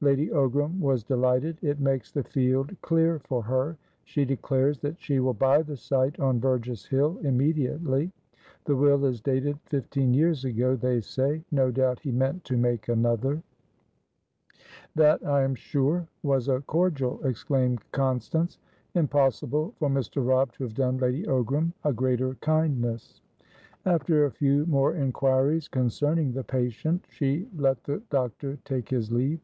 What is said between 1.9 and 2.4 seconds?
the